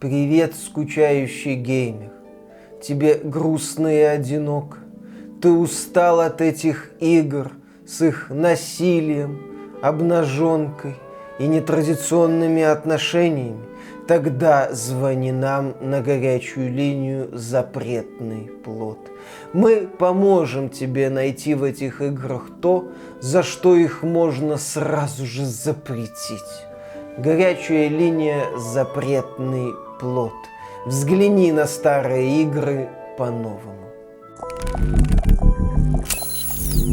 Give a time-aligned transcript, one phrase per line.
[0.00, 2.08] Привет, скучающий геймер.
[2.82, 4.78] Тебе грустно и одиноко.
[5.42, 7.52] Ты устал от этих игр
[7.86, 9.42] с их насилием,
[9.82, 10.94] обнаженкой
[11.38, 13.62] и нетрадиционными отношениями.
[14.08, 19.00] Тогда звони нам на горячую линию «Запретный плод».
[19.52, 22.88] Мы поможем тебе найти в этих играх то,
[23.20, 26.64] за что их можно сразу же запретить.
[27.18, 29.89] Горячая линия «Запретный плод».
[30.86, 33.90] Взгляни на старые игры по-новому.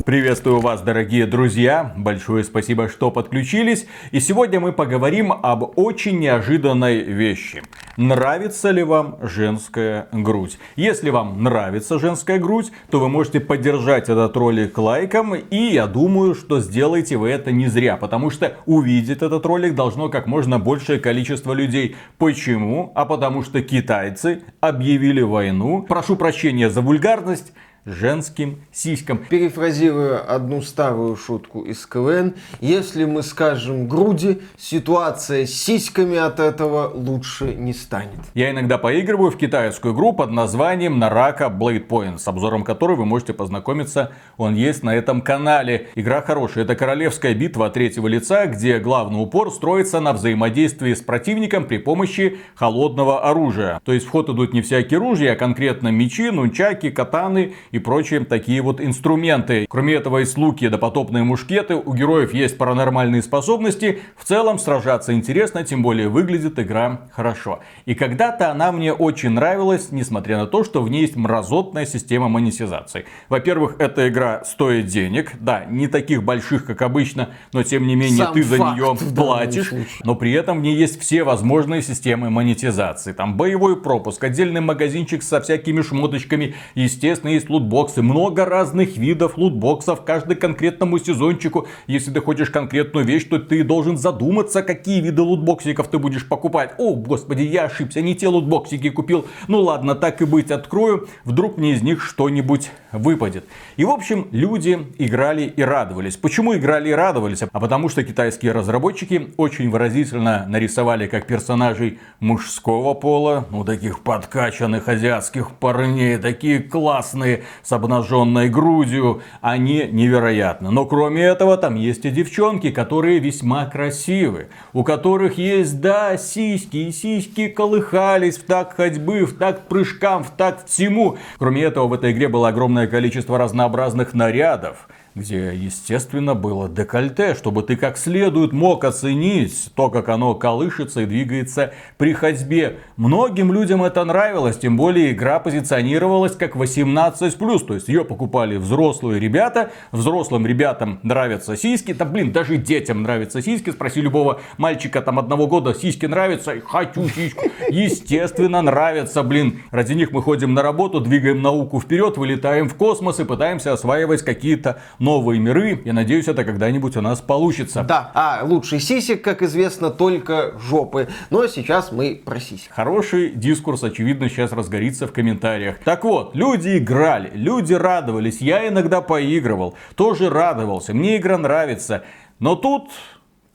[0.07, 1.93] Приветствую вас, дорогие друзья.
[1.97, 3.87] Большое спасибо, что подключились.
[4.11, 7.61] И сегодня мы поговорим об очень неожиданной вещи.
[7.97, 10.59] Нравится ли вам женская грудь?
[10.77, 15.35] Если вам нравится женская грудь, то вы можете поддержать этот ролик лайком.
[15.35, 17.97] И я думаю, что сделаете вы это не зря.
[17.97, 21.97] Потому что увидеть этот ролик должно как можно большее количество людей.
[22.17, 22.93] Почему?
[22.95, 25.81] А потому что китайцы объявили войну.
[25.81, 27.51] Прошу прощения за вульгарность
[27.87, 29.19] женским сиськам.
[29.29, 36.91] Перефразируя одну старую шутку из КВН, если мы скажем груди, ситуация с сиськами от этого
[36.93, 38.19] лучше не станет.
[38.33, 43.05] Я иногда поигрываю в китайскую игру под названием Нарака Blade Point, с обзором которой вы
[43.05, 45.87] можете познакомиться, он есть на этом канале.
[45.95, 51.65] Игра хорошая, это королевская битва третьего лица, где главный упор строится на взаимодействии с противником
[51.65, 53.79] при помощи холодного оружия.
[53.85, 58.21] То есть в ход идут не всякие ружья, а конкретно мечи, нунчаки, катаны и прочие
[58.25, 59.65] такие вот инструменты.
[59.69, 63.99] Кроме этого, есть луки, допотопные мушкеты, у героев есть паранормальные способности.
[64.15, 67.59] В целом, сражаться интересно, тем более выглядит игра хорошо.
[67.85, 72.29] И когда-то она мне очень нравилась, несмотря на то, что в ней есть мразотная система
[72.29, 73.05] монетизации.
[73.29, 78.25] Во-первых, эта игра стоит денег, да, не таких больших, как обычно, но тем не менее
[78.25, 79.71] Сам ты за нее платишь,
[80.03, 83.13] но при этом в ней есть все возможные системы монетизации.
[83.13, 90.03] Там боевой пропуск, отдельный магазинчик со всякими шмоточками, естественно, есть лутбоксы, много разных видов лутбоксов,
[90.05, 91.67] каждый конкретному сезончику.
[91.87, 96.71] Если ты хочешь конкретную вещь, то ты должен задуматься, какие виды лутбоксиков ты будешь покупать.
[96.77, 99.25] О, господи, я ошибся, не те лутбоксики купил.
[99.49, 103.45] Ну ладно, так и быть, открою, вдруг мне из них что-нибудь выпадет.
[103.75, 106.15] И в общем, люди играли и радовались.
[106.15, 107.41] Почему играли и радовались?
[107.51, 114.87] А потому что китайские разработчики очень выразительно нарисовали как персонажей мужского пола, ну таких подкачанных
[114.87, 120.71] азиатских парней, такие классные, с обнаженной грудью, они невероятны.
[120.71, 126.77] Но кроме этого, там есть и девчонки, которые весьма красивы, у которых есть, да, сиськи,
[126.77, 131.17] и сиськи колыхались в такт ходьбы, в такт прыжкам, в такт всему.
[131.37, 137.63] Кроме этого, в этой игре было огромное количество разнообразных нарядов где, естественно, было декольте, чтобы
[137.63, 142.79] ты как следует мог оценить то, как оно колышется и двигается при ходьбе.
[142.95, 149.19] Многим людям это нравилось, тем более игра позиционировалась как 18+, то есть ее покупали взрослые
[149.19, 155.19] ребята, взрослым ребятам нравятся сиськи, да блин, даже детям нравятся сиськи, спроси любого мальчика там
[155.19, 161.01] одного года, сиськи нравятся, хочу сиську, естественно нравятся, блин, ради них мы ходим на работу,
[161.01, 165.81] двигаем науку вперед, вылетаем в космос и пытаемся осваивать какие-то новые миры.
[165.85, 167.85] Я надеюсь, это когда-нибудь у нас получится.
[167.87, 171.07] Да, а лучший сисек, как известно, только жопы.
[171.29, 172.73] Но сейчас мы про сисек.
[172.73, 175.77] Хороший дискурс, очевидно, сейчас разгорится в комментариях.
[175.85, 182.03] Так вот, люди играли, люди радовались, я иногда поигрывал, тоже радовался, мне игра нравится.
[182.39, 182.89] Но тут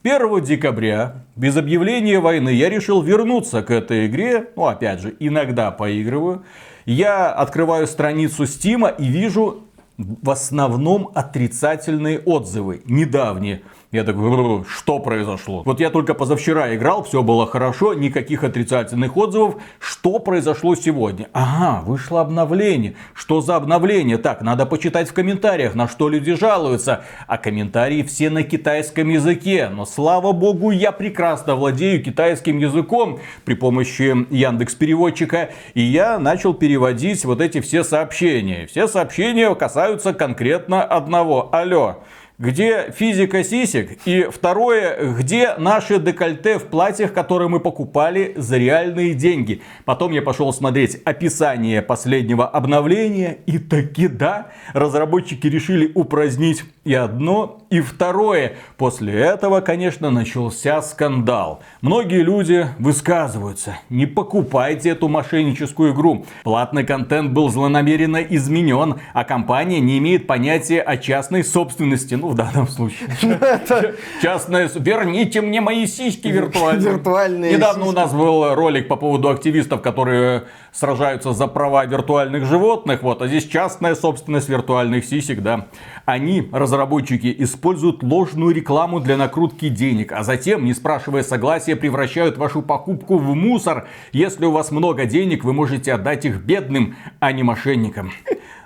[0.01, 4.49] 1 декабря, без объявления войны, я решил вернуться к этой игре.
[4.55, 6.43] Ну, опять же, иногда поигрываю.
[6.85, 9.63] Я открываю страницу Стима и вижу
[9.97, 13.61] в основном отрицательные отзывы, недавние.
[13.93, 15.61] Я такой, «Бррр, что произошло?
[15.67, 19.57] Вот я только позавчера играл, все было хорошо, никаких отрицательных отзывов.
[19.79, 21.27] Что произошло сегодня?
[21.31, 22.95] Ага, вышло обновление.
[23.13, 24.17] Что за обновление?
[24.17, 27.03] Так, надо почитать в комментариях, на что люди жалуются.
[27.27, 29.69] А комментарии все на китайском языке.
[29.71, 35.51] Но слава богу, я прекрасно владею китайским языком при помощи Яндекс переводчика.
[35.75, 38.65] И я начал переводить вот эти все сообщения.
[38.65, 41.49] Все сообщения касаются конкретно одного.
[41.51, 41.99] Алло.
[42.43, 43.99] Где физика сисек?
[44.03, 49.61] И второе, где наши декольте в платьях, которые мы покупали за реальные деньги?
[49.85, 53.37] Потом я пошел смотреть описание последнего обновления.
[53.45, 58.55] И таки да, разработчики решили упразднить и одно, и второе.
[58.77, 61.61] После этого, конечно, начался скандал.
[61.81, 63.77] Многие люди высказываются.
[63.89, 66.25] Не покупайте эту мошенническую игру.
[66.43, 72.15] Платный контент был злонамеренно изменен, а компания не имеет понятия о частной собственности.
[72.15, 73.09] Ну, в данном случае.
[74.21, 74.69] Частная...
[74.75, 77.53] Верните мне мои сиськи виртуальные.
[77.53, 80.43] Недавно у нас был ролик по поводу активистов, которые
[80.73, 83.03] сражаются за права виртуальных животных.
[83.03, 85.67] Вот, а здесь частная собственность виртуальных сисек, да.
[86.05, 86.41] Они,
[86.73, 93.17] разработчики, используют ложную рекламу для накрутки денег, а затем, не спрашивая согласия, превращают вашу покупку
[93.17, 93.87] в мусор.
[94.11, 98.11] Если у вас много денег, вы можете отдать их бедным, а не мошенникам.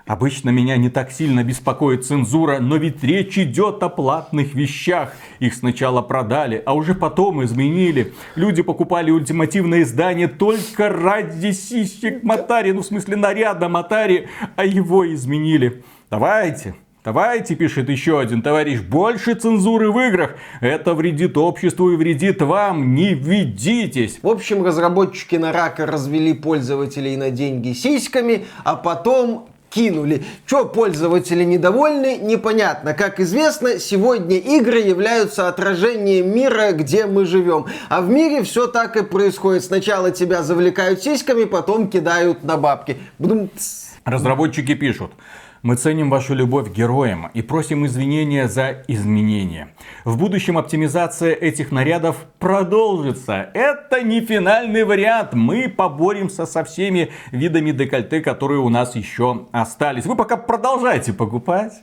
[0.06, 5.14] Обычно меня не так сильно беспокоит цензура, но ведь речь идет о платных вещах.
[5.40, 8.14] Их сначала продали, а уже потом изменили.
[8.36, 15.14] Люди покупали ультимативное издание только ради сисек Матари, ну в смысле наряда Матари, а его
[15.14, 15.84] изменили.
[16.10, 16.76] Давайте,
[17.08, 20.36] Давайте, пишет еще один товарищ, больше цензуры в играх.
[20.60, 22.96] Это вредит обществу и вредит вам.
[22.96, 24.20] Не ведитесь.
[24.22, 30.26] В общем, разработчики на рака развели пользователей на деньги сиськами, а потом кинули.
[30.46, 32.94] Че пользователи недовольны, непонятно.
[32.94, 37.68] Как известно, сегодня игры являются отражением мира, где мы живем.
[37.88, 39.64] А в мире все так и происходит.
[39.64, 42.98] Сначала тебя завлекают сиськами, потом кидают на бабки.
[44.04, 45.14] Разработчики пишут.
[45.64, 49.70] Мы ценим вашу любовь к героям и просим извинения за изменения.
[50.06, 53.50] В будущем оптимизация этих нарядов продолжится.
[53.54, 55.34] Это не финальный вариант.
[55.34, 60.06] Мы поборемся со всеми видами декольте, которые у нас еще остались.
[60.06, 61.74] Вы пока продолжайте покупать.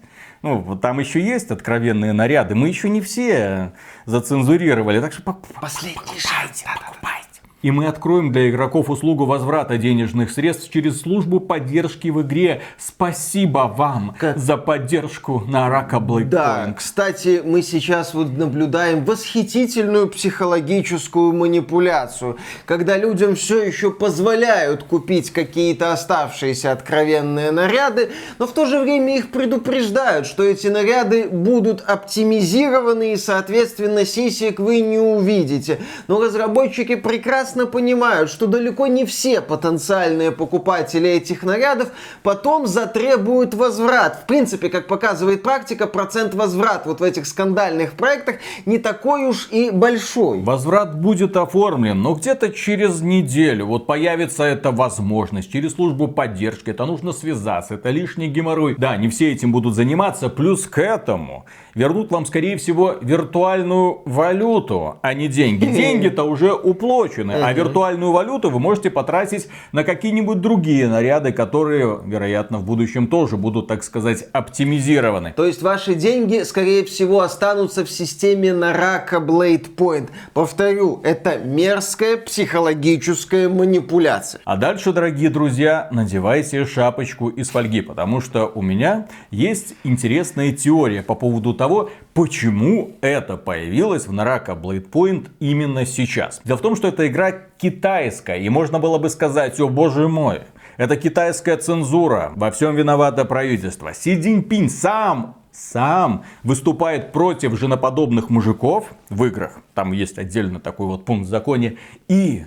[0.42, 2.54] Ну, там еще есть откровенные наряды.
[2.54, 3.72] Мы еще не все
[4.04, 5.00] зацензурировали.
[5.00, 5.60] Так что покупайте.
[5.60, 6.62] Последний шанс.
[6.62, 7.23] Покупайте.
[7.64, 12.60] И мы откроем для игроков услугу возврата денежных средств через службу поддержки в игре.
[12.76, 14.36] Спасибо вам как?
[14.36, 16.24] за поддержку на Рака Blackpoint.
[16.24, 25.30] Да, кстати, мы сейчас вот наблюдаем восхитительную психологическую манипуляцию, когда людям все еще позволяют купить
[25.30, 31.80] какие-то оставшиеся откровенные наряды, но в то же время их предупреждают, что эти наряды будут
[31.80, 35.80] оптимизированы и, соответственно, сисек вы не увидите.
[36.08, 41.88] Но разработчики прекрасно прекрасно понимают, что далеко не все потенциальные покупатели этих нарядов
[42.22, 44.22] потом затребуют возврат.
[44.24, 48.36] В принципе, как показывает практика, процент возврат вот в этих скандальных проектах
[48.66, 50.42] не такой уж и большой.
[50.42, 56.70] Возврат будет оформлен, но где-то через неделю вот появится эта возможность через службу поддержки.
[56.70, 58.74] Это нужно связаться, это лишний геморрой.
[58.78, 60.28] Да, не все этим будут заниматься.
[60.28, 65.66] Плюс к этому вернут вам, скорее всего, виртуальную валюту, а не деньги.
[65.84, 72.58] Деньги-то уже уплочены, а виртуальную валюту вы можете потратить на какие-нибудь другие наряды, которые, вероятно,
[72.58, 75.32] в будущем тоже будут, так сказать, оптимизированы.
[75.36, 80.10] То есть ваши деньги, скорее всего, останутся в системе Нарaka Blade Point.
[80.32, 84.40] Повторю, это мерзкая психологическая манипуляция.
[84.44, 91.02] А дальше, дорогие друзья, надевайте шапочку из фольги, потому что у меня есть интересная теория
[91.02, 96.40] по поводу того, почему это появилось в Naraka Blade Point именно сейчас.
[96.44, 100.42] Дело в том, что эта игра китайская, и можно было бы сказать, о боже мой,
[100.76, 103.92] это китайская цензура, во всем виновато правительство.
[103.92, 109.60] Си Цзиньпинь сам сам выступает против женоподобных мужиков в играх.
[109.74, 111.78] Там есть отдельно такой вот пункт в законе.
[112.08, 112.44] И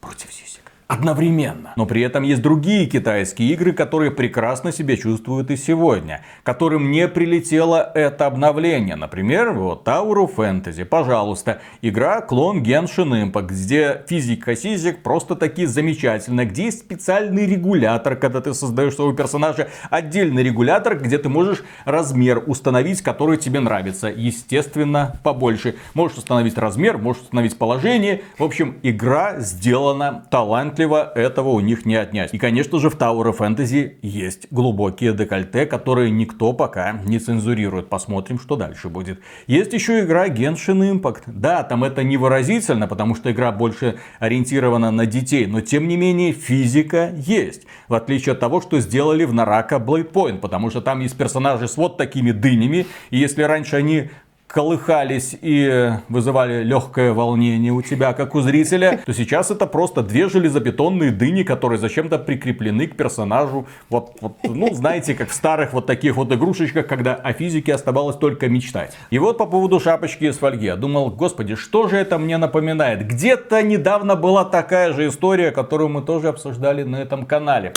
[0.00, 0.59] против сисек
[0.90, 1.72] одновременно.
[1.76, 7.06] Но при этом есть другие китайские игры, которые прекрасно себя чувствуют и сегодня, которым не
[7.06, 8.96] прилетело это обновление.
[8.96, 16.44] Например, вот of Fantasy, пожалуйста, игра клон Genshin Impact, где физика сизик просто таки замечательная,
[16.44, 22.42] где есть специальный регулятор, когда ты создаешь своего персонажа, отдельный регулятор, где ты можешь размер
[22.44, 24.08] установить, который тебе нравится.
[24.08, 25.76] Естественно, побольше.
[25.94, 28.22] Можешь установить размер, можешь установить положение.
[28.38, 32.34] В общем, игра сделана талантливо талантливо, этого у них не отнять.
[32.34, 37.88] И, конечно же, в Tower of Fantasy есть глубокие декольте, которые никто пока не цензурирует.
[37.88, 39.20] Посмотрим, что дальше будет.
[39.46, 41.22] Есть еще игра Genshin Impact.
[41.26, 45.96] Да, там это не выразительно, потому что игра больше ориентирована на детей, но тем не
[45.96, 47.66] менее физика есть.
[47.88, 51.68] В отличие от того, что сделали в Нарака Blade Point, потому что там есть персонажи
[51.68, 54.10] с вот такими дынями, и если раньше они
[54.52, 60.28] колыхались и вызывали легкое волнение у тебя, как у зрителя, то сейчас это просто две
[60.28, 63.66] железобетонные дыни, которые зачем-то прикреплены к персонажу.
[63.88, 68.16] Вот, вот, ну, знаете, как в старых вот таких вот игрушечках, когда о физике оставалось
[68.16, 68.96] только мечтать.
[69.10, 70.66] И вот по поводу шапочки из фольги.
[70.66, 73.06] Я думал, господи, что же это мне напоминает?
[73.06, 77.72] Где-то недавно была такая же история, которую мы тоже обсуждали на этом канале.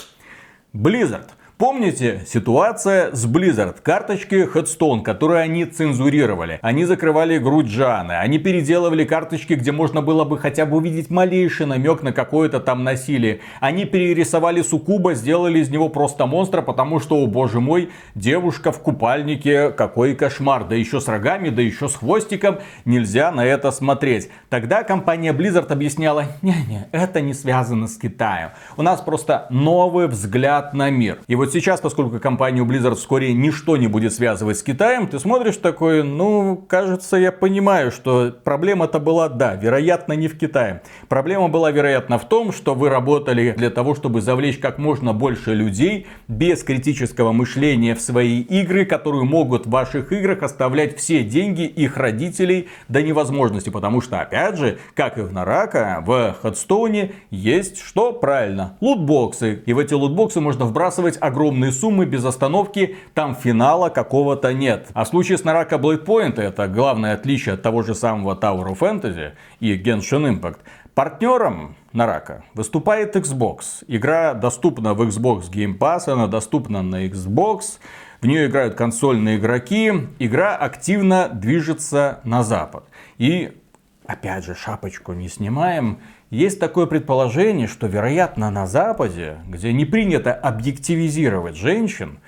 [0.72, 3.76] Blizzard Помните ситуация с Blizzard?
[3.80, 6.58] Карточки Headstone, которые они цензурировали.
[6.62, 8.14] Они закрывали грудь Джаны.
[8.14, 12.82] Они переделывали карточки, где можно было бы хотя бы увидеть малейший намек на какое-то там
[12.82, 13.38] насилие.
[13.60, 18.80] Они перерисовали Сукуба, сделали из него просто монстра, потому что, о боже мой, девушка в
[18.80, 20.64] купальнике, какой кошмар.
[20.64, 22.58] Да еще с рогами, да еще с хвостиком.
[22.84, 24.28] Нельзя на это смотреть.
[24.48, 28.50] Тогда компания Blizzard объясняла, не-не, это не связано с Китаем.
[28.76, 31.20] У нас просто новый взгляд на мир.
[31.28, 35.56] И вот сейчас, поскольку компанию Blizzard вскоре ничто не будет связывать с Китаем, ты смотришь
[35.56, 40.82] такой, ну, кажется, я понимаю, что проблема-то была, да, вероятно, не в Китае.
[41.08, 45.54] Проблема была, вероятно, в том, что вы работали для того, чтобы завлечь как можно больше
[45.54, 51.62] людей без критического мышления в свои игры, которые могут в ваших играх оставлять все деньги
[51.62, 53.70] их родителей до невозможности.
[53.70, 58.12] Потому что, опять же, как и в Нарака, в Ходстоуне есть что?
[58.12, 59.62] Правильно, лутбоксы.
[59.66, 64.88] И в эти лутбоксы можно вбрасывать огромные суммы без остановки, там финала какого-то нет.
[64.94, 68.78] А в случае с Нарака Point, это главное отличие от того же самого Tower of
[68.78, 70.58] Fantasy и Genshin Impact,
[70.94, 73.84] Партнером Нарака выступает Xbox.
[73.88, 77.80] Игра доступна в Xbox Game Pass, она доступна на Xbox.
[78.20, 79.92] В нее играют консольные игроки.
[80.20, 82.84] Игра активно движется на запад.
[83.18, 83.60] И,
[84.06, 85.98] опять же, шапочку не снимаем.
[86.30, 92.18] Есть такое предположение, что, вероятно, на Западе, где не принято объективизировать женщин,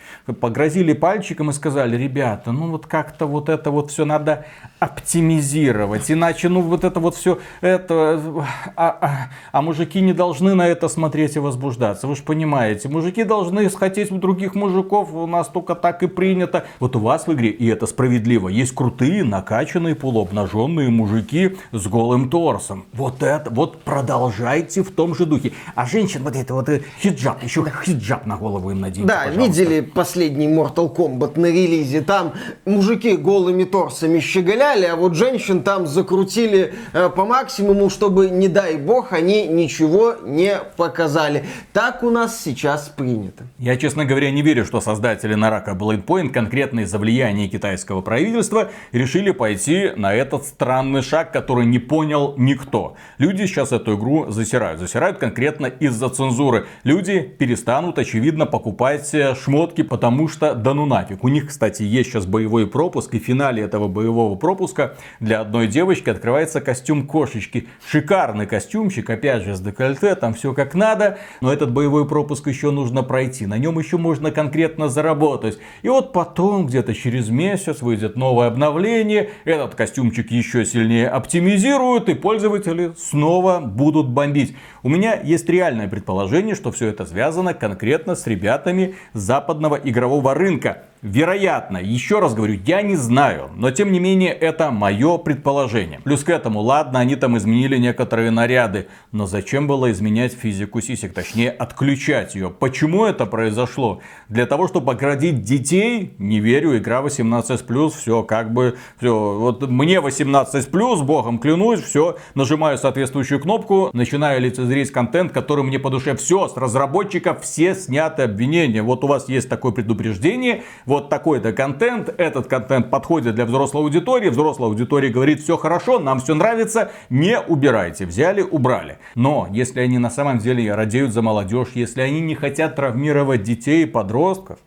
[0.40, 4.44] погрозили пальчиком и сказали, ребята, ну вот как-то вот это вот все надо
[4.78, 8.44] оптимизировать, иначе ну вот это вот все это,
[8.76, 13.24] а, а, а мужики не должны на это смотреть и возбуждаться, вы же понимаете, мужики
[13.24, 16.64] должны хотеть у других мужиков, у нас только так и принято.
[16.78, 22.30] Вот у вас в игре, и это справедливо, есть крутые, накачанные, полуобнаженные мужики с голым
[22.30, 22.84] торсом.
[22.92, 25.52] Вот это, вот продолжайте в том же духе.
[25.74, 29.40] А женщин вот это вот э, хиджаб, еще хиджаб на голову им наденьте, Да, пожалуйста.
[29.62, 32.02] видели последний Mortal Kombat на релизе?
[32.02, 32.34] Там
[32.66, 38.76] мужики голыми торсами щеголяли, а вот женщин там закрутили э, по максимуму, чтобы, не дай
[38.76, 41.46] бог, они ничего не показали.
[41.72, 43.44] Так у нас сейчас принято.
[43.58, 49.30] Я, честно говоря, не верю, что создатели Нарака Point конкретно из-за влияния китайского правительства решили
[49.30, 52.96] пойти на этот странный шаг, который не понял никто.
[53.16, 54.80] Люди сейчас эту игру засирают.
[54.80, 56.66] Засирают конкретно из-за цензуры.
[56.82, 61.22] Люди перестанут, очевидно, покупать э, шмотки, потому что да ну нафиг.
[61.22, 65.68] У них, кстати, есть сейчас боевой пропуск, и в финале этого боевого пропуска для одной
[65.68, 67.68] девочки открывается костюм кошечки.
[67.88, 72.70] Шикарный костюмчик, опять же, с декольте, там все как надо, но этот боевой пропуск еще
[72.70, 73.46] нужно пройти.
[73.46, 75.58] На нем еще можно конкретно заработать.
[75.82, 82.14] И вот потом, где-то через месяц, выйдет новое обновление, этот костюмчик еще сильнее оптимизируют, и
[82.14, 84.56] пользователи снова будут бомбить.
[84.86, 90.84] У меня есть реальное предположение, что все это связано конкретно с ребятами западного игрового рынка.
[91.02, 96.00] Вероятно, еще раз говорю, я не знаю, но тем не менее это мое предположение.
[96.02, 101.14] Плюс к этому, ладно, они там изменили некоторые наряды, но зачем было изменять физику сисек,
[101.14, 102.48] точнее отключать ее?
[102.50, 104.00] Почему это произошло?
[104.28, 106.14] Для того, чтобы оградить детей?
[106.18, 112.78] Не верю, игра 18+, все как бы, все, вот мне 18+, богом клянусь, все, нажимаю
[112.78, 116.14] соответствующую кнопку, начинаю лицезреть контент, который мне по душе.
[116.16, 118.82] Все, с разработчиков все сняты обвинения.
[118.82, 124.28] Вот у вас есть такое предупреждение, вот такой-то контент, этот контент подходит для взрослой аудитории,
[124.28, 128.06] взрослая аудитория говорит, все хорошо, нам все нравится, не убирайте.
[128.06, 128.98] Взяли, убрали.
[129.14, 133.84] Но если они на самом деле радеют за молодежь, если они не хотят травмировать детей
[133.84, 134.58] и подростков,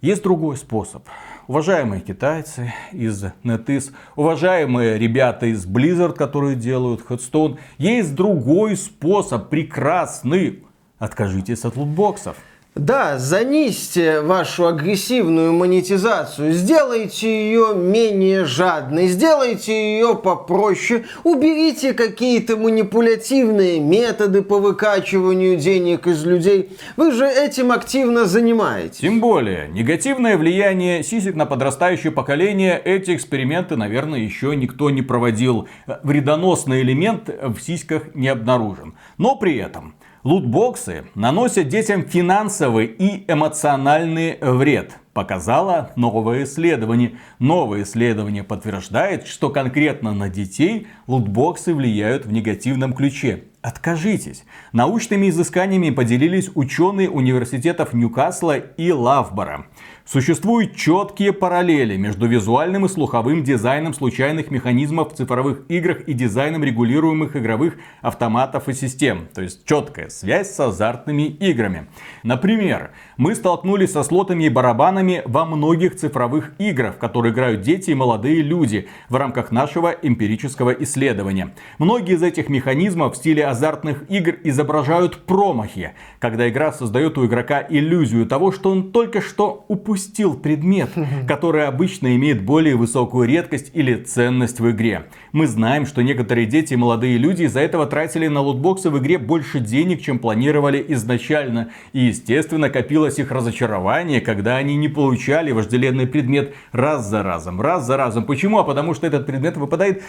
[0.00, 1.04] есть другой способ.
[1.46, 10.64] Уважаемые китайцы из NetEase, уважаемые ребята из Blizzard, которые делают Headstone, есть другой способ, прекрасный.
[10.98, 12.38] Откажитесь от лутбоксов.
[12.74, 23.78] Да, занизьте вашу агрессивную монетизацию, сделайте ее менее жадной, сделайте ее попроще, уберите какие-то манипулятивные
[23.78, 26.76] методы по выкачиванию денег из людей.
[26.96, 28.98] Вы же этим активно занимаетесь.
[28.98, 35.68] Тем более, негативное влияние сисек на подрастающее поколение, эти эксперименты, наверное, еще никто не проводил.
[36.02, 38.94] Вредоносный элемент в сиськах не обнаружен.
[39.16, 47.18] Но при этом Лутбоксы наносят детям финансовый и эмоциональный вред, показало новое исследование.
[47.38, 53.44] Новое исследование подтверждает, что конкретно на детей лутбоксы влияют в негативном ключе.
[53.60, 54.46] Откажитесь.
[54.72, 59.66] Научными изысканиями поделились ученые университетов Ньюкасла и Лавбора.
[60.06, 66.62] Существуют четкие параллели между визуальным и слуховым дизайном случайных механизмов в цифровых играх и дизайном
[66.62, 69.28] регулируемых игровых автоматов и систем.
[69.32, 71.88] То есть четкая связь с азартными играми.
[72.22, 77.90] Например, мы столкнулись со слотами и барабанами во многих цифровых играх, в которые играют дети
[77.90, 81.54] и молодые люди в рамках нашего эмпирического исследования.
[81.78, 87.64] Многие из этих механизмов в стиле азартных игр изображают промахи, когда игра создает у игрока
[87.68, 90.90] иллюзию того, что он только что упустил предмет,
[91.28, 95.06] который обычно имеет более высокую редкость или ценность в игре.
[95.32, 99.18] Мы знаем, что некоторые дети и молодые люди из-за этого тратили на лутбоксы в игре
[99.18, 101.70] больше денег, чем планировали изначально.
[101.92, 107.86] И естественно копилось их разочарование, когда они не получали вожделенный предмет раз за разом, раз
[107.86, 108.24] за разом.
[108.24, 108.58] Почему?
[108.58, 110.02] А потому что этот предмет выпадает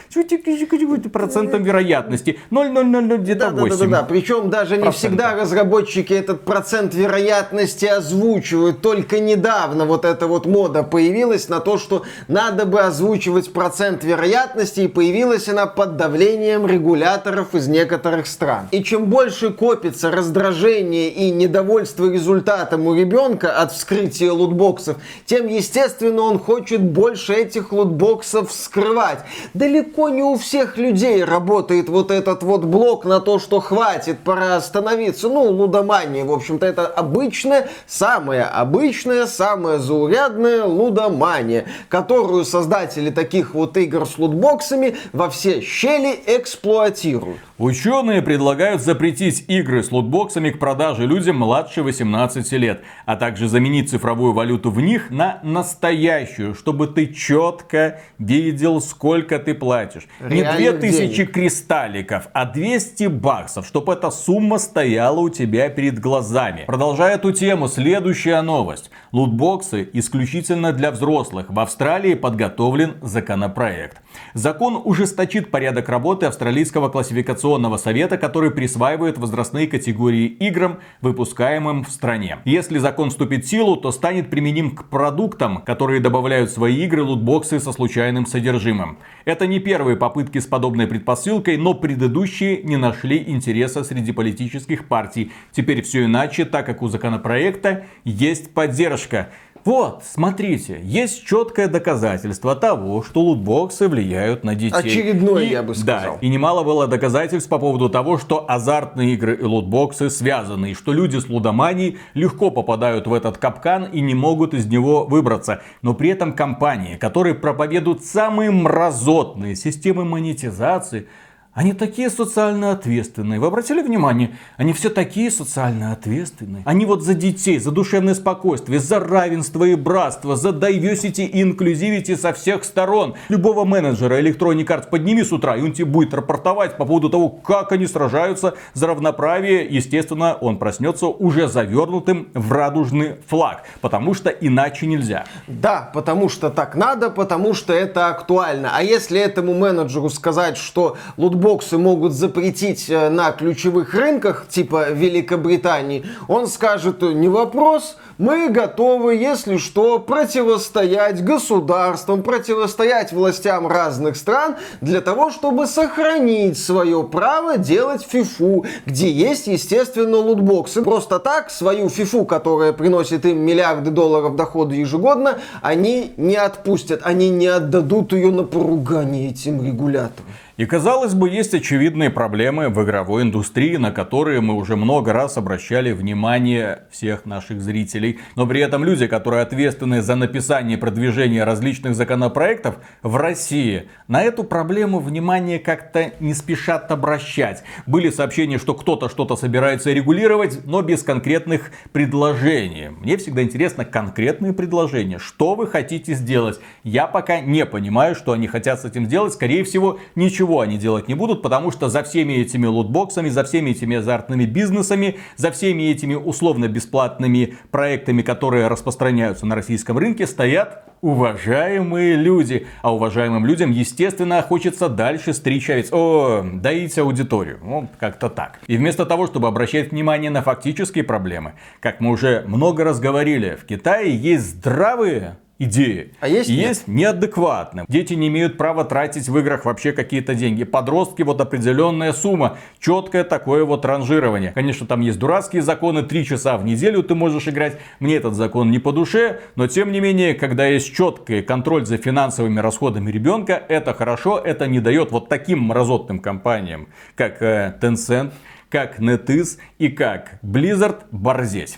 [1.11, 2.39] процентом вероятности.
[2.49, 3.69] 0,000 где-то да, 8.
[3.69, 4.03] Да, да, да, да.
[4.03, 8.81] Причем даже не всегда разработчики этот процент вероятности озвучивают.
[8.81, 14.81] Только недавно вот эта вот мода появилась на то, что надо бы озвучивать процент вероятности,
[14.81, 18.67] и появилась она под давлением регуляторов из некоторых стран.
[18.71, 26.21] И чем больше копится раздражение и недовольство результатом у ребенка от вскрытия лутбоксов, тем, естественно,
[26.21, 29.19] он хочет больше этих лутбоксов скрывать.
[29.53, 34.55] Далеко не у всех людей работает вот этот вот блок на то, что хватит, пора
[34.55, 35.29] остановиться.
[35.29, 43.77] Ну, лудомания, в общем-то, это обычная, самая обычная, самая заурядная лудомания, которую создатели таких вот
[43.77, 47.39] игр с лутбоксами во все щели эксплуатируют.
[47.57, 52.74] Ученые предлагают запретить игры с лутбоксами к продаже людям младше 18 лет,
[53.05, 59.53] а также заменить цифровую валюту в них на настоящую, чтобы ты четко видел, сколько ты
[59.53, 60.07] платишь.
[60.19, 61.31] Реальных Не 2000 денег.
[61.31, 66.63] кристалликов, а 200 баксов, чтобы эта сумма стояла у тебя перед глазами.
[66.67, 68.91] Продолжая эту тему, следующая новость.
[69.11, 71.47] Лутбоксы исключительно для взрослых.
[71.49, 74.01] В Австралии подготовлен законопроект.
[74.33, 82.39] Закон ужесточит порядок работы австралийского классификационного совета, который присваивает возрастные категории играм, выпускаемым в стране.
[82.45, 87.03] Если закон вступит в силу, то станет применим к продуктам, которые добавляют в свои игры
[87.03, 88.97] лутбоксы со случайным содержимым.
[89.25, 95.31] Это не первые попытки с подобной предпосылкой, но предыдущие не нашли интереса среди политических партий.
[95.51, 99.29] Теперь все иначе, так как у законопроекта есть поддержка.
[99.65, 104.77] Вот, смотрите, есть четкое доказательство того, что лутбоксы влияют на детей.
[104.77, 106.13] Очередное, и, я бы сказал.
[106.13, 110.73] Да, и немало было доказательств по поводу того, что азартные игры и лутбоксы связаны, и
[110.75, 115.63] что люди с лудоманией легко попадают в этот капкан и не могут из него выбраться.
[115.81, 121.07] Но при этом компании, которые проповедуют самые мразотные системы монетизации,
[121.55, 123.39] они такие социально ответственные.
[123.39, 124.35] Вы обратили внимание?
[124.57, 126.63] Они все такие социально ответственные.
[126.65, 132.17] Они вот за детей, за душевное спокойствие, за равенство и братство, за diversity и inclusivity
[132.17, 133.15] со всех сторон.
[133.29, 137.29] Любого менеджера Electronic Arts подними с утра, и он тебе будет рапортовать по поводу того,
[137.29, 139.65] как они сражаются за равноправие.
[139.65, 143.63] Естественно, он проснется уже завернутым в радужный флаг.
[143.79, 145.23] Потому что иначе нельзя.
[145.47, 148.71] Да, потому что так надо, потому что это актуально.
[148.75, 154.89] А если этому менеджеру сказать, что лутбол боксы могут запретить э, на ключевых рынках, типа
[154.89, 164.55] Великобритании, он скажет, не вопрос, мы готовы, если что, противостоять государствам, противостоять властям разных стран
[164.81, 170.81] для того, чтобы сохранить свое право делать фифу, где есть, естественно, лутбоксы.
[170.81, 177.29] Просто так свою фифу, которая приносит им миллиарды долларов дохода ежегодно, они не отпустят, они
[177.29, 180.25] не отдадут ее на поругание этим регуляторам.
[180.57, 185.37] И казалось бы, есть очевидные проблемы в игровой индустрии, на которые мы уже много раз
[185.37, 188.19] обращали внимание всех наших зрителей.
[188.37, 194.23] Но при этом люди, которые ответственны за написание и продвижение различных законопроектов в России, на
[194.23, 197.63] эту проблему внимание как-то не спешат обращать.
[197.85, 202.91] Были сообщения, что кто-то что-то собирается регулировать, но без конкретных предложений.
[203.01, 205.19] Мне всегда интересно конкретные предложения.
[205.19, 206.61] Что вы хотите сделать?
[206.85, 209.33] Я пока не понимаю, что они хотят с этим сделать.
[209.33, 213.43] Скорее всего, ничего ничего они делать не будут, потому что за всеми этими лутбоксами, за
[213.43, 220.83] всеми этими азартными бизнесами, за всеми этими условно-бесплатными проектами, которые распространяются на российском рынке, стоят
[221.01, 222.67] уважаемые люди.
[222.83, 225.89] А уважаемым людям, естественно, хочется дальше стричь овец.
[225.91, 227.59] О, доить аудиторию.
[227.63, 228.59] Вот как-то так.
[228.67, 233.57] И вместо того, чтобы обращать внимание на фактические проблемы, как мы уже много раз говорили,
[233.59, 236.11] в Китае есть здравые идеи.
[236.19, 236.59] А есть нет?
[236.59, 237.85] есть неадекватным.
[237.87, 240.63] Дети не имеют права тратить в играх вообще какие-то деньги.
[240.63, 242.57] Подростки вот определенная сумма.
[242.79, 244.51] Четкое такое вот ранжирование.
[244.51, 246.03] Конечно, там есть дурацкие законы.
[246.03, 247.77] Три часа в неделю ты можешь играть.
[247.99, 249.39] Мне этот закон не по душе.
[249.55, 254.39] Но тем не менее, когда есть четкий контроль за финансовыми расходами ребенка, это хорошо.
[254.39, 258.33] Это не дает вот таким мразотным компаниям, как э, Tencent,
[258.69, 261.77] как NetEase и как Blizzard борзеть.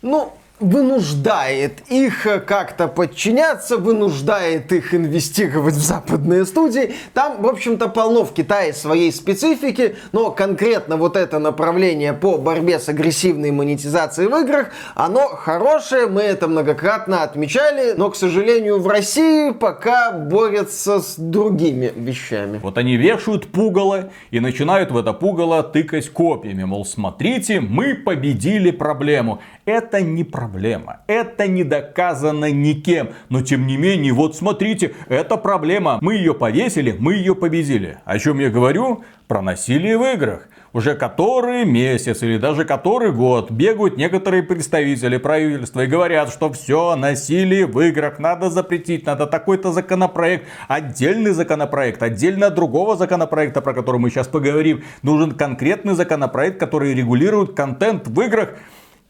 [0.00, 6.94] Ну, вынуждает их э, как-то подчиняться, вынуждает их инвестировать в западные студии.
[7.14, 12.78] Там, в общем-то, полно в Китае своей специфики, но конкретно вот это направление по борьбе
[12.78, 18.88] с агрессивной монетизацией в играх, оно хорошее, мы это многократно отмечали, но, к сожалению, в
[18.88, 22.58] России пока борются с другими вещами.
[22.62, 26.64] Вот они вешают пугало и начинают в это пугало тыкать копьями.
[26.64, 29.40] Мол, смотрите, мы победили проблему.
[29.68, 31.00] Это не проблема.
[31.08, 33.10] Это не доказано никем.
[33.28, 35.98] Но тем не менее, вот смотрите, это проблема.
[36.00, 37.98] Мы ее повесили, мы ее победили.
[38.06, 39.04] О чем я говорю?
[39.26, 40.48] Про насилие в играх.
[40.72, 46.96] Уже который месяц или даже который год бегают некоторые представители правительства и говорят, что все,
[46.96, 53.74] насилие в играх надо запретить, надо такой-то законопроект, отдельный законопроект, отдельно от другого законопроекта, про
[53.74, 54.82] который мы сейчас поговорим.
[55.02, 58.54] Нужен конкретный законопроект, который регулирует контент в играх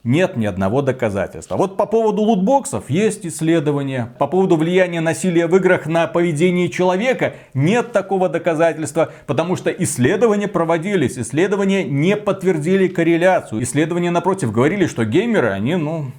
[0.04, 1.56] нет ни одного доказательства.
[1.56, 4.14] Вот по поводу лутбоксов есть исследования.
[4.18, 10.48] По поводу влияния насилия в играх на поведение человека нет такого доказательства, потому что исследования
[10.48, 11.18] проводились.
[11.18, 13.62] Исследования не подтвердили корреляцию.
[13.62, 16.12] Исследования, напротив, говорили, что геймеры, они, ну,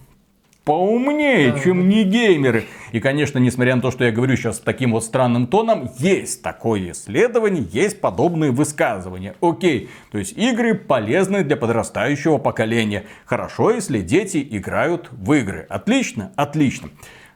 [0.70, 2.66] поумнее, чем не геймеры.
[2.92, 6.92] И, конечно, несмотря на то, что я говорю сейчас таким вот странным тоном, есть такое
[6.92, 9.34] исследование, есть подобные высказывания.
[9.42, 13.06] Окей, то есть игры полезны для подрастающего поколения.
[13.26, 15.66] Хорошо, если дети играют в игры.
[15.70, 16.90] Отлично, отлично.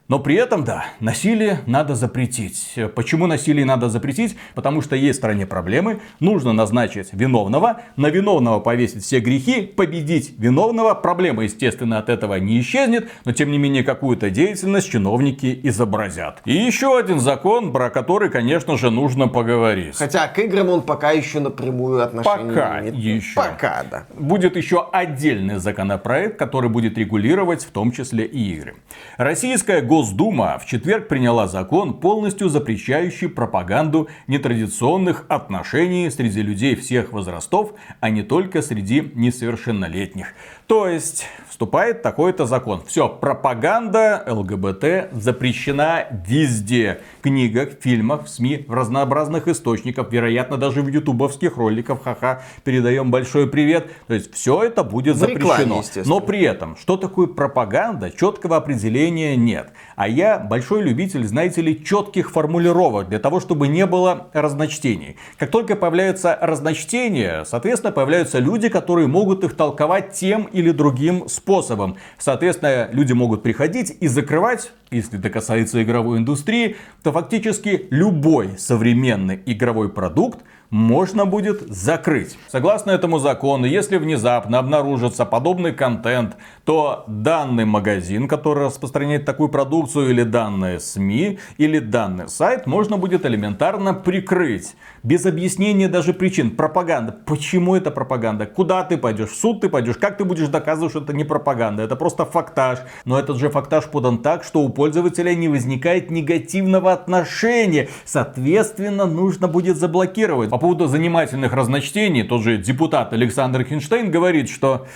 [0.09, 2.77] Но при этом, да, насилие надо запретить.
[2.93, 4.35] Почему насилие надо запретить?
[4.53, 6.01] Потому что есть в стране проблемы.
[6.19, 10.93] Нужно назначить виновного, на виновного повесить все грехи, победить виновного.
[10.93, 16.41] Проблема, естественно, от этого не исчезнет, но тем не менее какую-то деятельность чиновники изобразят.
[16.43, 19.95] И еще один закон, про который, конечно же, нужно поговорить.
[19.95, 23.23] Хотя к играм он пока еще напрямую отношения Пока не имеет.
[23.23, 23.35] еще.
[23.35, 24.03] Пока, да.
[24.13, 28.75] Будет еще отдельный законопроект, который будет регулировать в том числе и игры.
[29.17, 37.73] Российская Госдума в четверг приняла закон, полностью запрещающий пропаганду нетрадиционных отношений среди людей всех возрастов,
[37.99, 40.33] а не только среди несовершеннолетних.
[40.67, 42.81] То есть, вступает такой-то закон.
[42.87, 47.01] Все, пропаганда ЛГБТ запрещена везде.
[47.19, 52.03] В книгах, фильмах, в СМИ, в разнообразных источниках, вероятно, даже в ютубовских роликах.
[52.03, 53.91] Ха-ха, передаем большой привет.
[54.07, 55.79] То есть, все это будет В рекламе, запрещено.
[55.79, 56.15] естественно.
[56.15, 59.71] Но при этом, что такое пропаганда, четкого определения нет.
[59.95, 65.17] А я большой любитель, знаете ли, четких формулировок, для того, чтобы не было разночтений.
[65.37, 71.97] Как только появляются разночтения, соответственно, появляются люди, которые могут их толковать тем или другим способом.
[72.17, 79.41] Соответственно, люди могут приходить и закрывать, если это касается игровой индустрии, то фактически любой современный
[79.45, 82.37] игровой продукт можно будет закрыть.
[82.47, 90.09] Согласно этому закону, если внезапно обнаружится подобный контент, то данный магазин, который распространяет такую продукцию,
[90.09, 94.75] или данные СМИ, или данный сайт, можно будет элементарно прикрыть.
[95.03, 96.51] Без объяснения даже причин.
[96.51, 97.17] Пропаганда.
[97.25, 98.45] Почему это пропаганда?
[98.45, 99.31] Куда ты пойдешь?
[99.31, 99.97] В суд ты пойдешь?
[99.97, 101.83] Как ты будешь доказывать, что это не пропаганда?
[101.83, 102.79] Это просто фактаж.
[103.05, 107.89] Но этот же фактаж подан так, что у пользователя не возникает негативного отношения.
[108.05, 110.49] Соответственно, нужно будет заблокировать.
[110.63, 114.87] По поводу занимательных разночтений, тот же депутат Александр Хинштейн говорит, что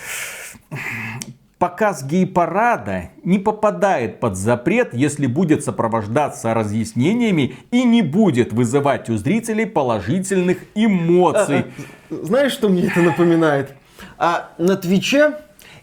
[1.58, 9.18] показ гей-парада не попадает под запрет, если будет сопровождаться разъяснениями и не будет вызывать у
[9.18, 11.66] зрителей положительных эмоций.
[12.10, 13.74] Знаешь, что мне это напоминает?
[14.18, 15.34] А на Твиче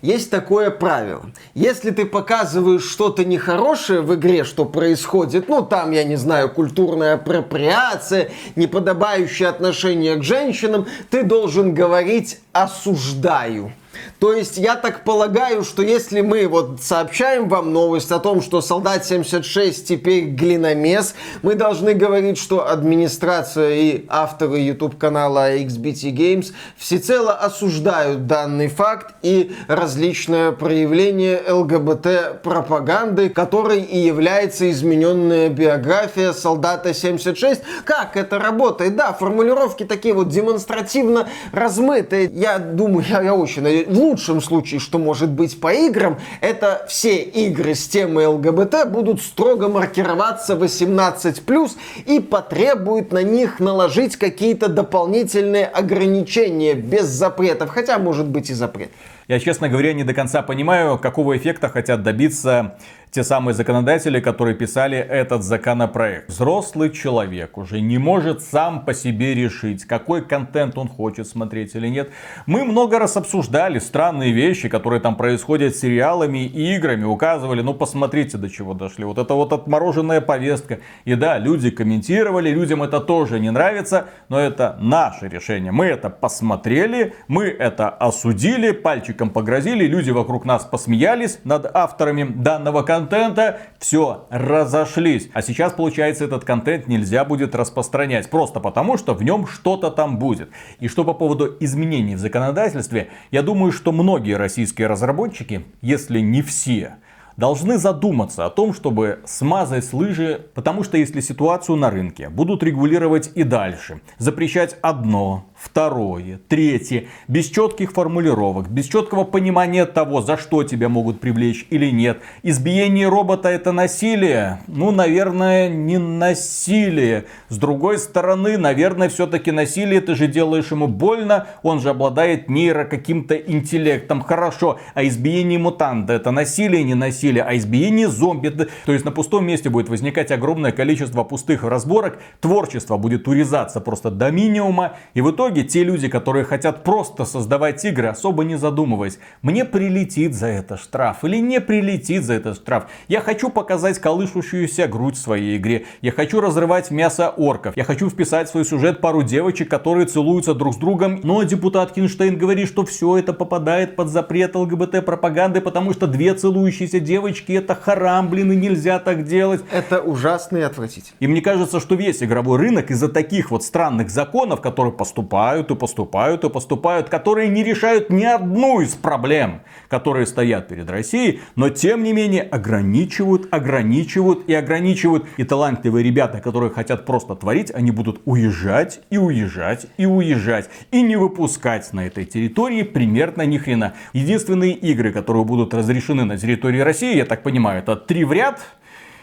[0.05, 1.23] есть такое правило.
[1.55, 7.15] Если ты показываешь что-то нехорошее в игре, что происходит, ну там, я не знаю, культурная
[7.15, 13.73] апроприация, неподобающее отношение к женщинам, ты должен говорить «осуждаю».
[14.19, 18.61] То есть я так полагаю, что если мы вот сообщаем вам новость о том, что
[18.61, 26.53] солдат 76 теперь глиномес, мы должны говорить, что администрация и авторы YouTube канала XBT Games
[26.77, 36.95] всецело осуждают данный факт и различное проявление ЛГБТ пропаганды, которой и является измененная биография солдата
[36.95, 37.63] 76.
[37.85, 38.97] Как это работает?
[38.97, 42.31] Да, формулировки такие вот демонстративно размытые.
[42.33, 46.85] я думаю, я, я очень надеюсь, в лучшем случае, что может быть по играм, это
[46.89, 51.71] все игры с темой ЛГБТ будут строго маркироваться 18+,
[52.07, 58.91] и потребуют на них наложить какие-то дополнительные ограничения без запретов, хотя может быть и запрет.
[59.27, 62.77] Я, честно говоря, не до конца понимаю, какого эффекта хотят добиться
[63.15, 66.29] те самые законодатели, которые писали этот законопроект.
[66.31, 71.87] Взрослый человек уже не может сам по себе решить, какой контент он хочет смотреть или
[71.87, 72.11] нет.
[72.47, 77.73] Мы много раз обсуждали странные вещи, которые там происходят с сериалами и играми, указывали, ну
[77.73, 79.05] посмотрите до чего дошли.
[79.05, 80.81] Вот это вот отмороженная повестка.
[81.05, 85.71] И да, люди комментировали, людям это тоже не нравится, но это наше решение.
[85.71, 92.83] Мы это посмотрели, мы это осудили, пальчиком погрозили, люди вокруг нас посмеялись над авторами данного
[92.83, 95.29] контента контента, все, разошлись.
[95.35, 98.31] А сейчас, получается, этот контент нельзя будет распространять.
[98.31, 100.51] Просто потому, что в нем что-то там будет.
[100.81, 106.43] И что по поводу изменений в законодательстве, я думаю, что многие российские разработчики, если не
[106.43, 106.97] все,
[107.37, 113.31] должны задуматься о том, чтобы смазать лыжи, потому что если ситуацию на рынке будут регулировать
[113.35, 120.63] и дальше, запрещать одно, второе, третье, без четких формулировок, без четкого понимания того, за что
[120.63, 122.21] тебя могут привлечь или нет.
[122.43, 124.61] Избиение робота это насилие?
[124.67, 127.25] Ну, наверное, не насилие.
[127.49, 132.85] С другой стороны, наверное, все-таки насилие, ты же делаешь ему больно, он же обладает нейро
[132.85, 134.21] каким-то интеллектом.
[134.21, 138.51] Хорошо, а избиение мутанта это насилие, не насилие, а избиение зомби.
[138.51, 144.11] То есть на пустом месте будет возникать огромное количество пустых разборок, творчество будет урезаться просто
[144.11, 148.57] до минимума, и в итоге итоге те люди, которые хотят просто создавать игры, особо не
[148.57, 152.87] задумываясь, мне прилетит за это штраф или не прилетит за это штраф.
[153.07, 155.85] Я хочу показать колышущуюся грудь в своей игре.
[156.03, 157.77] Я хочу разрывать мясо орков.
[157.77, 161.21] Я хочу вписать в свой сюжет пару девочек, которые целуются друг с другом.
[161.23, 166.35] Но депутат Кинштейн говорит, что все это попадает под запрет ЛГБТ пропаганды, потому что две
[166.35, 169.63] целующиеся девочки это харам, блин, и нельзя так делать.
[169.71, 171.17] Это ужасно и отвратительно.
[171.21, 175.71] И мне кажется, что весь игровой рынок из-за таких вот странных законов, которые поступают поступают
[175.71, 181.41] и поступают и поступают, которые не решают ни одну из проблем, которые стоят перед Россией,
[181.57, 185.27] но тем не менее ограничивают, ограничивают и ограничивают.
[185.37, 191.03] И талантливые ребята, которые хотят просто творить, они будут уезжать и уезжать и уезжать и
[191.03, 193.95] не выпускать на этой территории примерно ни хрена.
[194.13, 198.61] Единственные игры, которые будут разрешены на территории России, я так понимаю, это три в ряд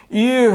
[0.09, 0.51] и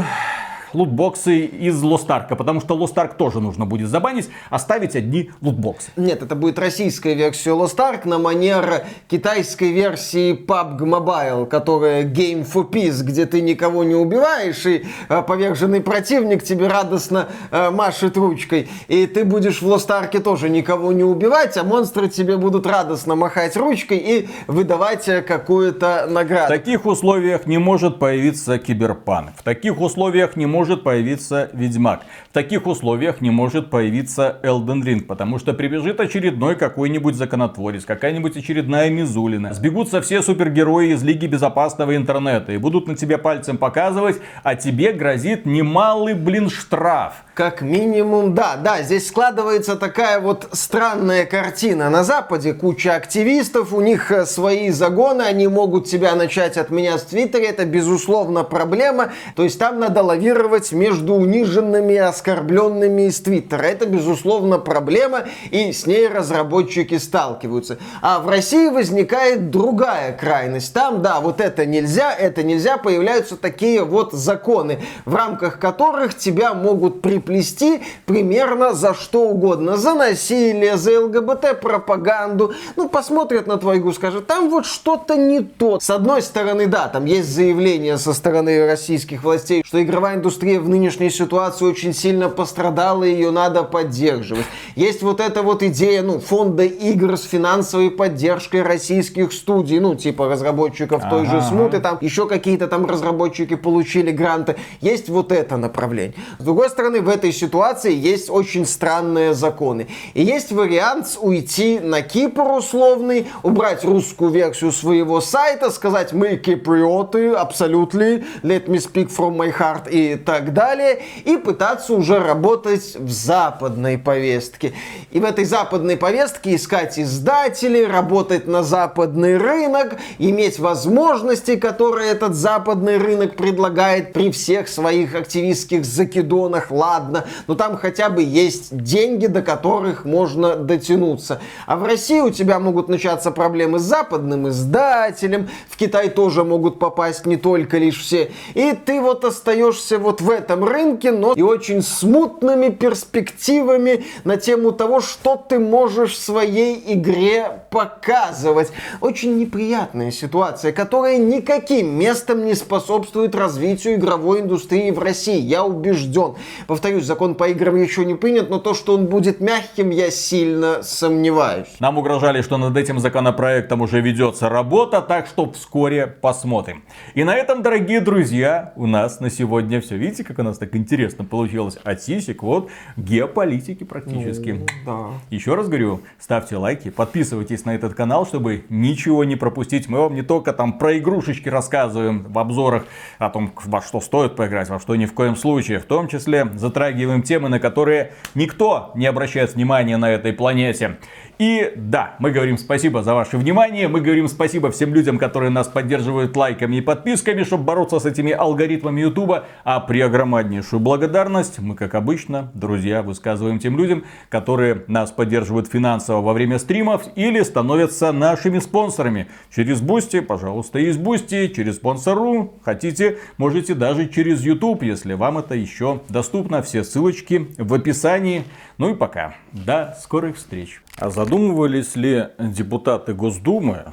[0.73, 5.91] лутбоксы из Лостарка, потому что Лостарк тоже нужно будет забанить, оставить одни лутбоксы.
[5.97, 12.69] Нет, это будет российская версия Лостарк на манер китайской версии PUBG Mobile, которая Game for
[12.71, 18.69] Peace, где ты никого не убиваешь, и э, поверженный противник тебе радостно э, машет ручкой.
[18.89, 23.57] И ты будешь в Лостарке тоже никого не убивать, а монстры тебе будут радостно махать
[23.57, 26.47] ручкой и выдавать э, какую-то награду.
[26.47, 29.31] В таких условиях не может появиться киберпанк.
[29.37, 32.01] В таких условиях не может появиться Ведьмак.
[32.31, 38.39] В таких условиях не может появиться Elden Ring, потому что прибежит очередной какой-нибудь законотворец, какая-нибудь
[38.39, 39.53] очередная Мизулина.
[39.53, 44.93] Сбегутся все супергерои из Лиги Безопасного Интернета и будут на тебя пальцем показывать, а тебе
[44.93, 47.13] грозит немалый, блин, штраф.
[47.35, 51.91] Как минимум, да, да, здесь складывается такая вот странная картина.
[51.91, 57.11] На Западе куча активистов, у них э, свои загоны, они могут тебя начать отменять в
[57.11, 59.13] Твиттере, это безусловно проблема.
[59.35, 63.63] То есть там надо лавировать между униженными и оскорбленными из Твиттера.
[63.63, 67.79] Это безусловно проблема, и с ней разработчики сталкиваются.
[68.03, 70.73] А в России возникает другая крайность.
[70.73, 76.55] Там, да, вот это нельзя, это нельзя, появляются такие вот законы, в рамках которых тебя
[76.55, 79.77] могут при плести примерно за что угодно.
[79.77, 82.55] За насилие, за ЛГБТ-пропаганду.
[82.77, 85.81] Ну, посмотрят на твою игру, скажут, там вот что-то не то.
[85.81, 90.69] С одной стороны, да, там есть заявление со стороны российских властей, что игровая индустрия в
[90.69, 94.47] нынешней ситуации очень сильно пострадала, и ее надо поддерживать.
[94.75, 100.29] Есть вот эта вот идея, ну, фонда игр с финансовой поддержкой российских студий, ну, типа
[100.29, 101.11] разработчиков ага.
[101.11, 104.57] той же Смуты, там еще какие-то там разработчики получили гранты.
[104.81, 106.15] Есть вот это направление.
[106.39, 109.87] С другой стороны, в этой ситуации есть очень странные законы.
[110.15, 117.31] И есть вариант уйти на Кипр условный, убрать русскую версию своего сайта, сказать, мы киприоты,
[117.31, 117.97] абсолютно,
[118.43, 123.97] let me speak from my heart, и так далее, и пытаться уже работать в западной
[123.97, 124.75] повестке.
[125.13, 132.35] И в этой западной повестке искать издателей, работать на западный рынок, иметь возможности, которые этот
[132.35, 139.27] западный рынок предлагает при всех своих активистских закидонах, ладно, но там хотя бы есть деньги,
[139.27, 141.41] до которых можно дотянуться.
[141.67, 146.81] А в России у тебя могут начаться проблемы с западным издателем, в Китай тоже могут
[146.81, 148.33] попасть не только лишь все.
[148.55, 154.73] И ты вот остаешься вот в этом рынке, но и очень смутными перспективами на тему
[154.73, 158.73] того, что ты можешь в своей игре показывать.
[159.01, 165.41] Очень неприятная ситуация, которая никаким местом не способствует развитию игровой индустрии в России.
[165.41, 166.37] Я убежден.
[166.67, 170.83] Повторюсь, закон по играм еще не принят, но то, что он будет мягким, я сильно
[170.83, 171.69] сомневаюсь.
[171.81, 176.85] Нам угрожали, что над этим законопроектом уже ведется работа, так что вскоре посмотрим.
[177.15, 179.97] И на этом, дорогие друзья, у нас на сегодня все.
[180.07, 184.51] Видите, как у нас так интересно получилось от сисек, вот, геополитики практически.
[184.51, 185.09] Ну, да.
[185.31, 189.89] Еще раз говорю, ставьте лайки, подписывайтесь на этот канал, чтобы ничего не пропустить.
[189.89, 192.85] Мы вам не только там про игрушечки рассказываем в обзорах
[193.19, 195.81] о том, во что стоит поиграть, во что ни в коем случае.
[195.81, 200.99] В том числе затрагиваем темы, на которые никто не обращает внимания на этой планете.
[201.39, 205.69] И да, мы говорим спасибо за ваше внимание, мы говорим спасибо всем людям, которые нас
[205.69, 211.75] поддерживают лайками и подписками, чтобы бороться с этими алгоритмами Ютуба, а при огромнейшую благодарность мы,
[211.75, 218.13] как обычно, друзья, высказываем тем людям, которые нас поддерживают финансово во время стримов или становятся
[218.13, 219.27] нашими спонсорами.
[219.55, 225.55] Через Boosty, пожалуйста, из Boosty, через спонсору, хотите, можете даже через YouTube, если вам это
[225.55, 226.63] еще доступно.
[226.63, 228.45] Все ссылочки в описании.
[228.79, 229.35] Ну и пока.
[229.53, 230.81] До скорых встреч.
[230.99, 233.93] А задумывались ли депутаты Госдумы,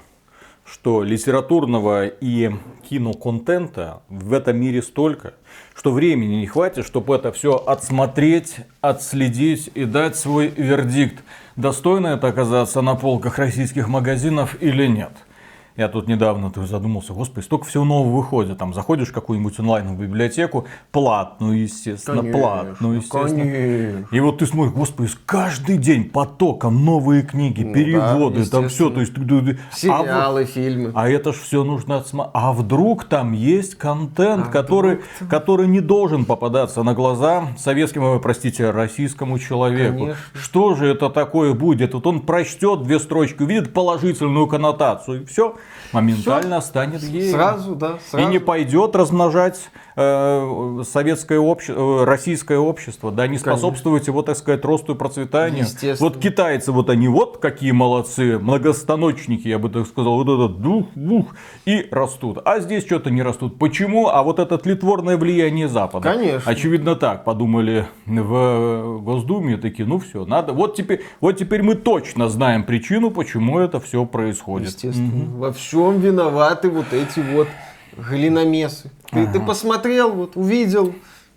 [0.65, 2.49] что литературного и
[2.89, 5.33] киноконтента в этом мире столько,
[5.75, 11.23] что времени не хватит, чтобы это все отсмотреть, отследить и дать свой вердикт,
[11.57, 15.11] достойно это оказаться на полках российских магазинов или нет–
[15.75, 18.59] я тут недавно задумался, господи, столько всего нового выходит.
[18.59, 23.43] Там заходишь в какую-нибудь онлайновую библиотеку, платную, естественно, конечно, платную, естественно.
[23.43, 24.07] Конечно.
[24.11, 28.91] И вот ты смотришь, господи, каждый день потоком новые книги, ну, переводы, да, там все,
[28.91, 29.13] то есть
[29.71, 30.91] сериалы, а, фильмы.
[30.93, 32.31] А это ж все нужно отсмотреть.
[32.35, 38.69] А вдруг там есть контент, а который, который не должен попадаться на глаза советскому, простите,
[38.69, 39.99] российскому человеку.
[39.99, 40.21] Конечно.
[40.35, 41.95] Что же это такое будет?
[41.95, 45.55] Вот он прочтет две строчки, увидит положительную коннотацию, и все
[45.93, 46.69] моментально Все.
[46.69, 47.33] станет геем.
[47.33, 47.99] Сразу, да.
[48.09, 48.27] Сразу.
[48.27, 54.37] И не пойдет размножать э, советское общество, э, российское общество, да, не способствовать его, так
[54.37, 55.65] сказать, росту и процветанию.
[55.99, 60.87] Вот китайцы, вот они вот какие молодцы, многостаночники, я бы так сказал, вот этот дух,
[60.95, 62.39] бух, и растут.
[62.43, 63.59] А здесь что-то не растут.
[63.59, 64.07] Почему?
[64.07, 66.11] А вот это тлетворное влияние Запада.
[66.11, 66.51] Конечно.
[66.51, 70.53] Очевидно так, подумали в Госдуме, такие, ну все, надо.
[70.53, 74.69] Вот теперь, вот теперь мы точно знаем причину, почему это все происходит.
[74.69, 75.23] Естественно.
[75.23, 75.37] Угу.
[75.53, 77.47] Во всем виноваты вот эти вот
[77.95, 78.89] глиномесы.
[79.11, 79.33] Ты, ага.
[79.33, 80.95] ты посмотрел, вот увидел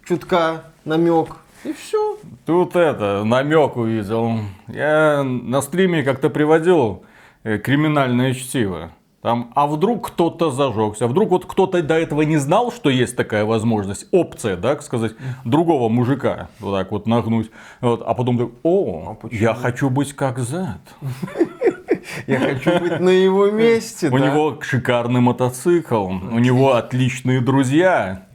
[0.08, 2.16] чутка намек, и все.
[2.46, 4.38] Тут это, намек увидел.
[4.68, 7.04] Я на стриме как-то приводил
[7.44, 8.90] э, криминальное чтиво.
[9.20, 13.16] Там, а вдруг кто-то зажегся, а вдруг вот кто-то до этого не знал, что есть
[13.16, 15.12] такая возможность, опция, да, сказать,
[15.44, 17.50] другого мужика вот так вот нагнуть,
[17.82, 20.80] вот, а потом, о, а я хочу быть как Зет.
[22.26, 24.08] Я хочу быть на его месте.
[24.08, 28.26] У него шикарный мотоцикл, у него отличные друзья.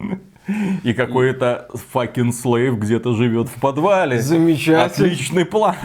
[0.84, 4.20] И какой-то fucking слейв где-то живет в подвале.
[4.20, 4.86] Замечательно.
[4.86, 5.76] Отличный план.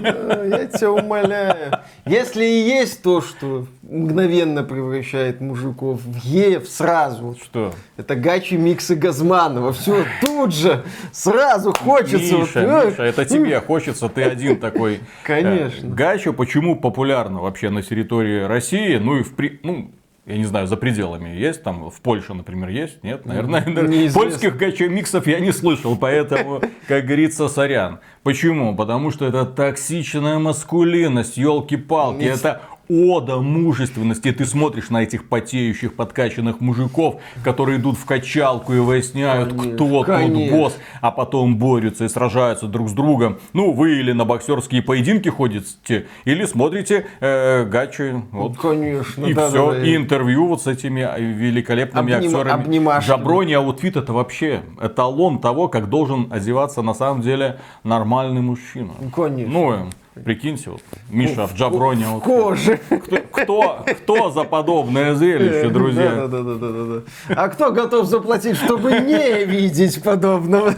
[0.00, 1.78] Я тебя умоляю.
[2.06, 7.36] Если и есть то, что мгновенно превращает мужиков в геев сразу.
[7.42, 7.74] Что?
[7.96, 9.72] Это гачи миксы Газманова.
[9.72, 12.38] Все тут же, сразу хочется.
[12.38, 15.00] Миша, вот, Миша, это тебе хочется, ты один такой.
[15.22, 15.88] Конечно.
[15.90, 18.96] Гачо почему популярно вообще на территории России?
[18.96, 19.60] Ну и в при...
[19.62, 19.92] ну,
[20.24, 24.20] я не знаю, за пределами есть, там в Польше, например, есть, нет, наверное, Неизвестно.
[24.20, 28.00] польских гачо-миксов я не слышал, поэтому, как говорится, сорян.
[28.22, 28.76] Почему?
[28.76, 34.32] Потому что это токсичная маскулинность, елки-палки, это ода мужественности.
[34.32, 40.04] Ты смотришь на этих потеющих, подкачанных мужиков, которые идут в качалку и выясняют, конечно, кто
[40.04, 43.38] тут босс, а потом борются и сражаются друг с другом.
[43.52, 48.14] Ну, вы или на боксерские поединки ходите, или смотрите э, гачи.
[48.30, 48.58] Вот.
[48.58, 49.26] конечно.
[49.26, 52.62] И да, все, да, и интервью вот с этими великолепными Обним, актерами.
[52.62, 53.08] Обнимашки.
[53.08, 58.92] Jabroni outfit это вообще эталон того, как должен одеваться на самом деле нормальный мужчина.
[59.14, 59.52] Конечно.
[59.52, 62.06] Ну, Прикиньте, вот, Миша в Джаброне.
[62.06, 62.22] В вот.
[62.24, 62.78] коже.
[62.88, 66.26] Кто, кто, кто за подобное зрелище, друзья?
[66.26, 67.34] Да, да, да, да, да, да.
[67.42, 70.74] А кто готов заплатить, чтобы не видеть подобного?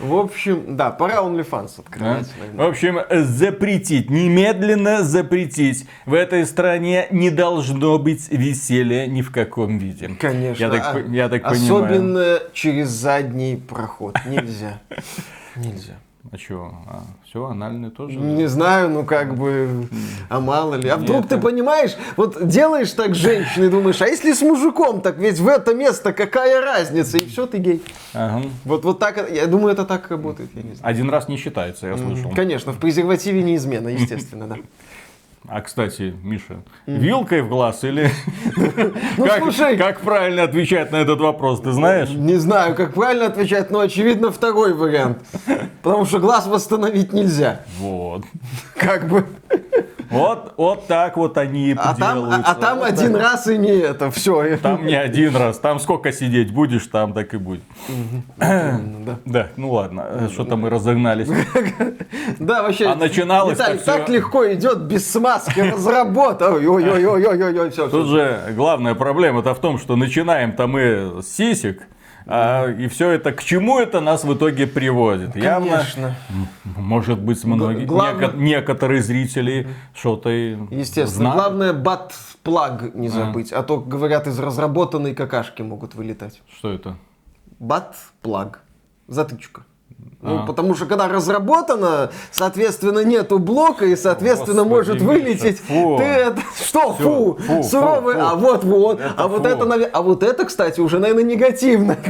[0.00, 1.82] В общем, да, пора OnlyFans Да?
[1.82, 2.26] открывать.
[2.26, 2.68] В наверное.
[2.68, 5.86] общем, запретить, немедленно запретить.
[6.06, 10.10] В этой стране не должно быть веселья ни в каком виде.
[10.18, 10.62] Конечно.
[10.64, 11.84] Я так, а- я так понимаю.
[11.84, 14.16] Особенно через задний проход.
[14.26, 14.80] Нельзя.
[15.54, 15.98] Нельзя.
[16.30, 16.74] А что?
[17.24, 18.18] все, анальный тоже?
[18.18, 19.88] Не знаю, ну как бы,
[20.28, 20.88] а мало ли.
[20.88, 25.00] А вдруг Нет, ты понимаешь, вот делаешь так с женщиной, думаешь, а если с мужиком,
[25.00, 27.82] так ведь в это место какая разница, и все, ты гей.
[28.12, 28.46] Ага.
[28.64, 30.90] Вот, вот так, я думаю, это так работает, я не знаю.
[30.90, 32.32] Один раз не считается, я слышал.
[32.34, 34.56] Конечно, в презервативе не измена, естественно, да.
[35.48, 38.10] А, кстати, Миша, вилкой в глаз или...
[39.16, 39.76] Ну, как, слушай.
[39.76, 42.10] как правильно отвечать на этот вопрос, ты знаешь?
[42.10, 45.18] Не знаю, как правильно отвечать, но очевидно второй вариант.
[45.82, 47.62] Потому что глаз восстановить нельзя.
[47.78, 48.24] Вот.
[48.76, 49.26] Как бы.
[50.10, 53.22] Вот, вот так вот они и А там, а, а там Вот один так.
[53.22, 54.10] раз и не это.
[54.10, 54.56] Все.
[54.56, 57.62] Там не один раз, там сколько сидеть будешь, там так и будет.
[58.36, 58.80] Да.
[59.24, 61.28] Да, ну ладно, что-то мы разогнались.
[62.38, 62.86] Да, вообще.
[62.86, 66.54] А начиналось Виталий, так так легко идет без смазки, разработал.
[66.54, 67.88] Ой-ой-ой-ой-ой, все.
[67.88, 71.86] Тут же главная проблема-то в том, что начинаем-то мы с сисек,
[72.30, 75.36] а, и все это, к чему это нас в итоге приводит?
[75.36, 76.14] Явно, Конечно.
[76.76, 81.06] может быть, многие, главное- неко- некоторые зрители что-то и Естественно.
[81.32, 81.34] знают.
[81.36, 83.52] Главное, бат-плаг не забыть.
[83.52, 86.40] А то, говорят, из разработанной какашки могут вылетать.
[86.58, 86.96] Что это?
[87.58, 88.62] Бат-плаг.
[89.08, 89.62] Затычка.
[90.22, 90.46] Ну, А.
[90.46, 95.58] потому что когда разработано, соответственно, нету блока, и, соответственно, Господи, может вылететь.
[95.60, 95.96] фу.
[95.98, 98.26] Ты это, что, фу, фу, суровый, фу, фу.
[98.26, 99.48] а вот вот, Это а вот фу.
[99.48, 101.96] это, а вот это, кстати, уже, наверное, негативно.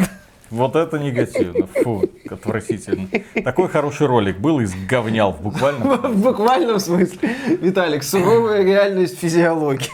[0.51, 1.69] Вот это негативно.
[1.85, 3.07] Фу, отвратительно.
[3.45, 5.95] Такой хороший ролик был из говнял буквально.
[6.09, 7.31] В буквальном смысле.
[7.61, 9.87] Виталик, суровая реальность физиологии.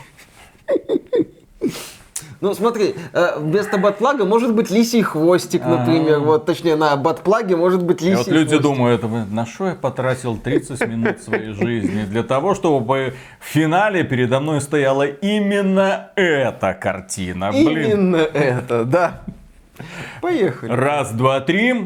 [2.40, 6.20] Ну, смотри, э, вместо батплага может быть лисий хвостик, например.
[6.20, 8.62] Вот, точнее, на батплаге может быть лисий вот люди хвостик.
[8.62, 12.04] думают, «Вы- на что я потратил 30 минут своей жизни?
[12.04, 17.50] Для того, чтобы в финале передо мной стояла именно эта картина.
[17.54, 19.20] Именно это, да.
[20.22, 20.72] Поехали.
[20.72, 21.84] Раз, два, три.